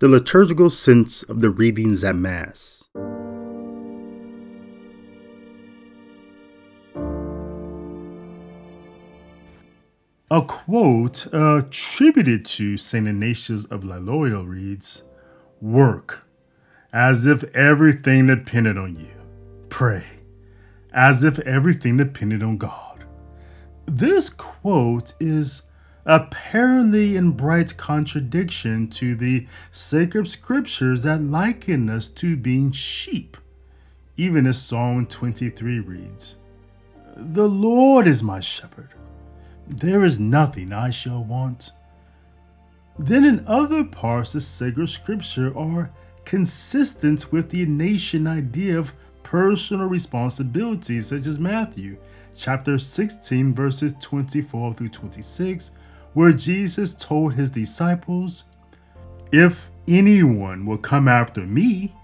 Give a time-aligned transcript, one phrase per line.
[0.00, 2.84] the liturgical sense of the readings at Mass.
[10.32, 13.06] A quote uh, attributed to St.
[13.06, 15.02] Ignatius of Loyola reads
[15.60, 16.26] Work
[16.94, 19.20] as if everything depended on you.
[19.68, 20.04] Pray
[20.94, 23.04] as if everything depended on God.
[23.86, 25.62] This quote is
[26.04, 33.36] apparently in bright contradiction to the sacred scriptures that liken us to being sheep.
[34.16, 36.36] Even as Psalm 23 reads
[37.16, 38.90] The Lord is my shepherd,
[39.66, 41.72] there is nothing I shall want.
[42.98, 45.90] Then, in other parts, the sacred scripture are
[46.24, 51.96] consistent with the Ignatian idea of personal responsibility, such as Matthew
[52.36, 55.70] chapter 16, verses 24 through 26,
[56.14, 58.44] where Jesus told his disciples,
[59.32, 61.94] If anyone will come after me,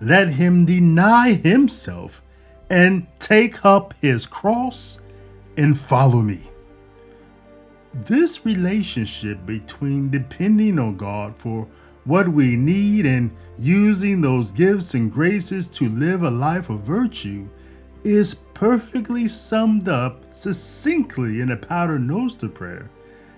[0.00, 2.22] let him deny himself
[2.70, 5.00] and take up his cross
[5.56, 6.40] and follow me.
[7.92, 11.66] This relationship between depending on God for
[12.04, 17.48] what we need and using those gifts and graces to live a life of virtue
[18.04, 22.88] is perfectly summed up succinctly in a Paternoster prayer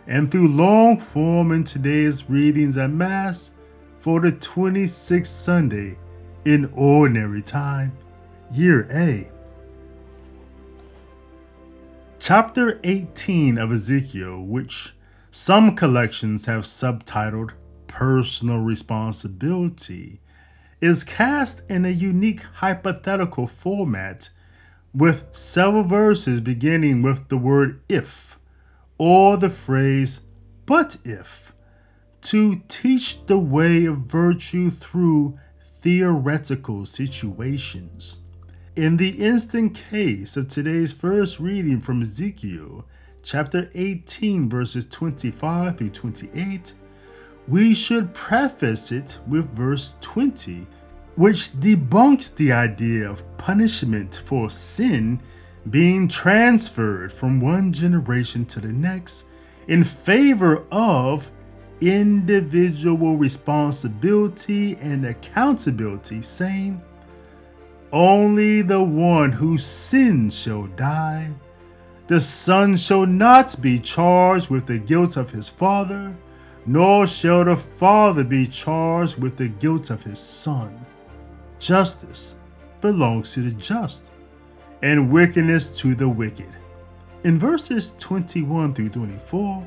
[0.07, 3.53] and through long form in today's readings at Mass
[3.99, 5.97] for the 26th Sunday
[6.45, 7.93] in Ordinary Time,
[8.51, 9.31] Year A.
[12.19, 14.95] Chapter 18 of Ezekiel, which
[15.31, 17.53] some collections have subtitled
[17.87, 20.21] Personal Responsibility,
[20.81, 24.31] is cast in a unique hypothetical format
[24.93, 28.39] with several verses beginning with the word if
[29.05, 30.21] or the phrase
[30.65, 31.53] but if
[32.21, 35.37] to teach the way of virtue through
[35.81, 38.21] theoretical situations.
[38.77, 42.85] In the instant case of today's first reading from Ezekiel,
[43.25, 46.73] chapter 18, verses 25 through 28,
[47.49, 50.65] we should preface it with verse 20,
[51.17, 55.21] which debunks the idea of punishment for sin
[55.71, 59.27] being transferred from one generation to the next
[59.69, 61.31] in favor of
[61.81, 66.81] individual responsibility and accountability, saying,
[67.93, 71.31] Only the one who sins shall die.
[72.09, 76.15] The son shall not be charged with the guilt of his father,
[76.67, 80.85] nor shall the father be charged with the guilt of his son.
[81.59, 82.35] Justice
[82.81, 84.11] belongs to the just
[84.83, 86.49] and wickedness to the wicked.
[87.25, 89.67] In verses 21 through 24,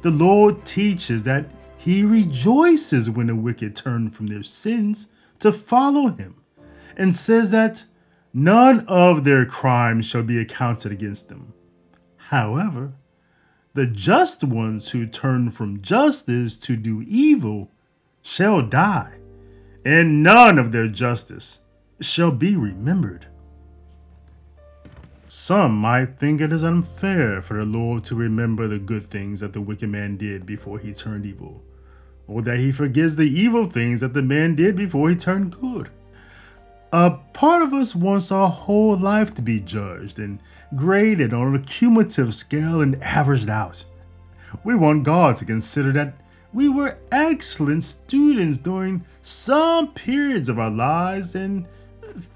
[0.00, 5.08] the Lord teaches that he rejoices when the wicked turn from their sins
[5.40, 6.42] to follow him,
[6.96, 7.84] and says that
[8.32, 11.52] none of their crimes shall be accounted against them.
[12.16, 12.92] However,
[13.74, 17.70] the just ones who turn from justice to do evil
[18.22, 19.18] shall die,
[19.84, 21.58] and none of their justice
[22.00, 23.26] shall be remembered.
[25.34, 29.54] Some might think it is unfair for the Lord to remember the good things that
[29.54, 31.62] the wicked man did before he turned evil,
[32.28, 35.88] or that he forgives the evil things that the man did before he turned good.
[36.92, 40.38] A part of us wants our whole life to be judged and
[40.76, 43.82] graded on a cumulative scale and averaged out.
[44.64, 46.14] We want God to consider that
[46.52, 51.66] we were excellent students during some periods of our lives and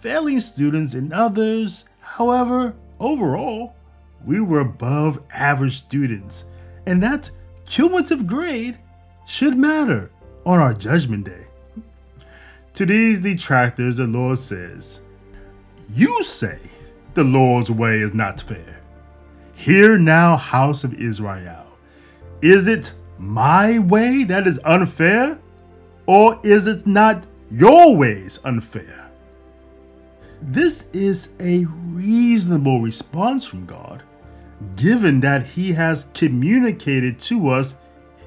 [0.00, 1.84] failing students in others.
[2.00, 3.74] However, Overall,
[4.24, 6.46] we were above average students,
[6.86, 7.30] and that
[7.66, 8.78] cumulative grade
[9.26, 10.10] should matter
[10.44, 11.46] on our judgment day.
[12.74, 15.00] To these detractors, the Lord says,
[15.94, 16.58] You say
[17.14, 18.80] the Lord's way is not fair.
[19.54, 21.66] Hear now, house of Israel.
[22.42, 25.38] Is it my way that is unfair,
[26.06, 29.05] or is it not your ways unfair?
[30.42, 34.02] This is a reasonable response from God,
[34.76, 37.74] given that He has communicated to us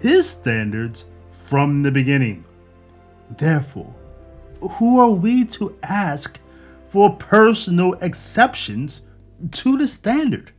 [0.01, 2.45] His standards from the beginning.
[3.37, 3.93] Therefore,
[4.61, 6.39] who are we to ask
[6.87, 9.03] for personal exceptions
[9.51, 10.51] to the standard?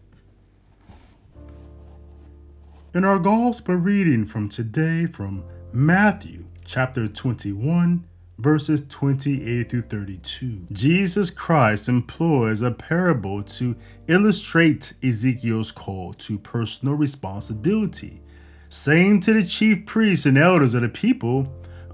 [2.95, 8.05] In our gospel reading from today from Matthew chapter 21,
[8.41, 10.67] verses 28 through 32.
[10.73, 13.77] Jesus Christ employs a parable to
[14.09, 18.23] illustrate Ezekiel's call to personal responsibility,
[18.69, 21.45] saying to the chief priests and elders of the people,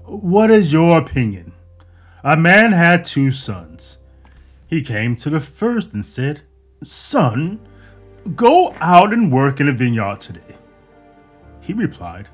[0.05, 1.53] What is your opinion?
[2.23, 3.97] A man had two sons.
[4.67, 6.41] He came to the first and said,
[6.83, 7.59] Son,
[8.35, 10.57] go out and work in the vineyard today.
[11.61, 12.27] He replied,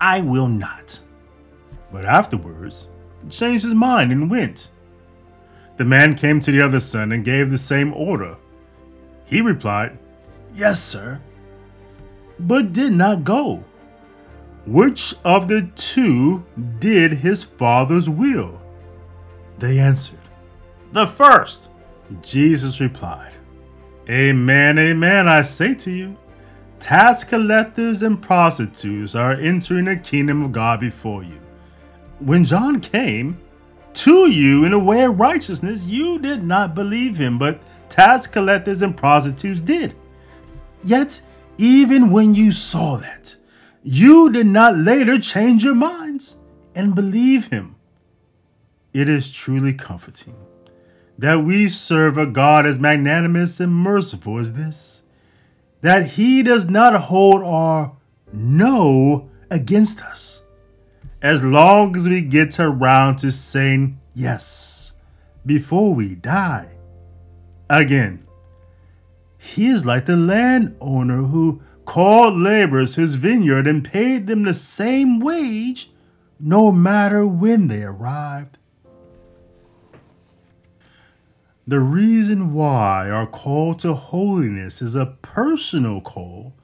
[0.00, 0.98] I will not.
[1.92, 2.88] But afterwards,
[3.30, 4.70] changed his mind and went.
[5.76, 8.36] The man came to the other son and gave the same order.
[9.24, 9.98] He replied,
[10.54, 11.20] Yes, sir,
[12.38, 13.64] but did not go.
[14.66, 16.44] Which of the two
[16.78, 18.60] did his father's will?
[19.58, 20.18] They answered,
[20.92, 21.68] The first.
[22.20, 23.32] Jesus replied,
[24.08, 26.16] Amen, amen, I say to you.
[26.78, 31.40] Tax collectors and prostitutes are entering the kingdom of God before you.
[32.24, 33.38] When John came
[33.94, 38.80] to you in a way of righteousness, you did not believe him, but tax collectors
[38.80, 39.94] and prostitutes did.
[40.84, 41.20] Yet,
[41.58, 43.34] even when you saw that,
[43.82, 46.36] you did not later change your minds
[46.74, 47.74] and believe him.
[48.92, 50.36] It is truly comforting
[51.18, 55.02] that we serve a God as magnanimous and merciful as this,
[55.80, 57.96] that he does not hold our
[58.32, 60.41] no against us.
[61.22, 64.92] As long as we get around to saying yes
[65.46, 66.68] before we die.
[67.70, 68.26] Again,
[69.38, 75.20] he is like the landowner who called laborers his vineyard and paid them the same
[75.20, 75.90] wage
[76.40, 78.58] no matter when they arrived.
[81.66, 86.54] The reason why our call to holiness is a personal call,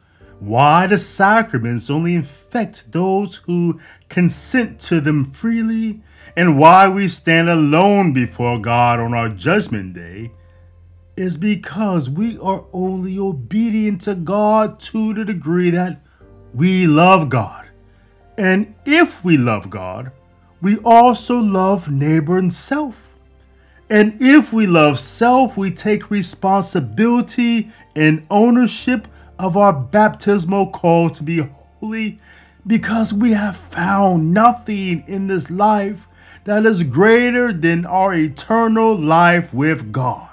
[0.40, 6.00] why the sacraments only infect those who consent to them freely,
[6.36, 10.32] and why we stand alone before God on our judgment day
[11.16, 16.00] is because we are only obedient to God to the degree that
[16.54, 17.68] we love God.
[18.36, 20.12] And if we love God,
[20.62, 23.12] we also love neighbor and self.
[23.90, 29.08] And if we love self, we take responsibility and ownership
[29.38, 31.48] of our baptismal call to be
[31.80, 32.18] holy
[32.66, 36.06] because we have found nothing in this life
[36.44, 40.30] that is greater than our eternal life with God.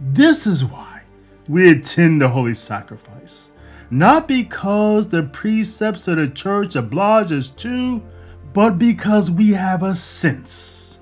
[0.00, 1.02] This is why
[1.48, 3.50] we attend the holy sacrifice,
[3.90, 8.02] not because the precepts of the church oblige us to,
[8.52, 11.00] but because we have a sense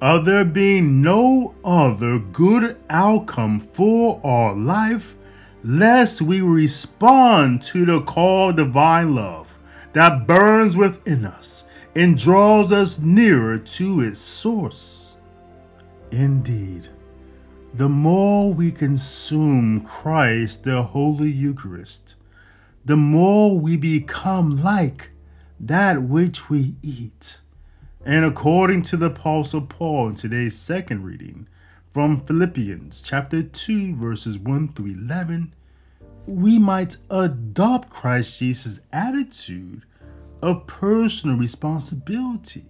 [0.00, 5.16] of there being no other good outcome for our life,
[5.62, 9.46] lest we respond to the call of divine love
[9.92, 11.64] that burns within us
[11.94, 15.16] and draws us nearer to its source.
[16.10, 16.88] Indeed,
[17.74, 22.16] the more we consume Christ, the Holy Eucharist,
[22.84, 25.10] the more we become like
[25.58, 27.40] that which we eat.
[28.04, 31.46] And according to the Apostle Paul in today's second reading
[31.92, 35.52] from Philippians chapter 2, verses 1 through 11,
[36.26, 39.82] we might adopt Christ Jesus' attitude
[40.40, 42.66] of personal responsibility,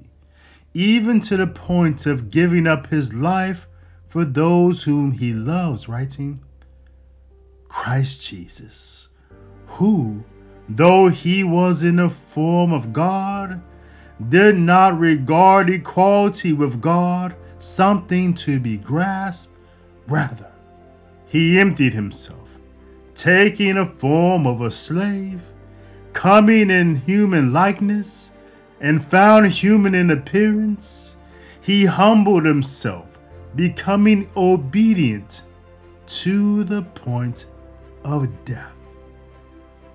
[0.72, 3.67] even to the point of giving up his life
[4.08, 6.40] for those whom he loves, writing,
[7.69, 9.08] Christ Jesus,
[9.67, 10.25] who,
[10.67, 13.61] though he was in the form of God,
[14.31, 19.52] did not regard equality with God something to be grasped.
[20.08, 20.50] Rather,
[21.26, 22.48] he emptied himself,
[23.14, 25.40] taking a form of a slave,
[26.12, 28.32] coming in human likeness,
[28.81, 31.17] and found human in appearance.
[31.60, 33.19] He humbled himself,
[33.55, 35.43] becoming obedient
[36.06, 37.46] to the point
[38.05, 38.72] of death,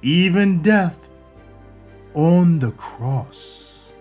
[0.02, 0.98] even death
[2.14, 3.92] on the cross.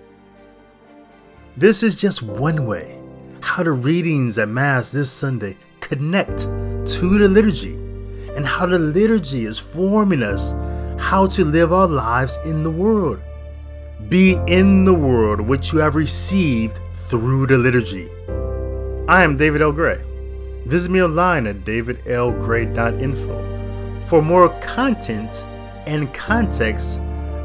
[1.56, 3.00] This is just one way
[3.44, 7.74] how the readings at Mass this Sunday connect to the liturgy
[8.34, 10.54] and how the liturgy is forming us
[10.98, 13.20] how to live our lives in the world.
[14.08, 18.08] Be in the world which you have received through the liturgy.
[19.08, 19.72] I am David L.
[19.72, 20.00] Gray.
[20.64, 25.44] Visit me online at davidlgray.info for more content
[25.86, 26.96] and context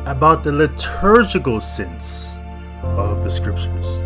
[0.05, 2.39] about the liturgical sense
[2.83, 3.99] of the scriptures.